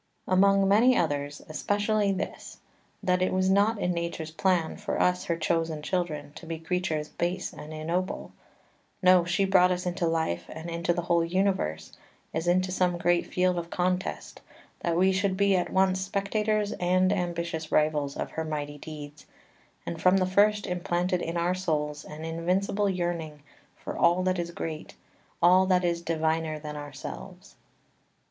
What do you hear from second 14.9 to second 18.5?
we should be at once spectators and ambitious rivals of her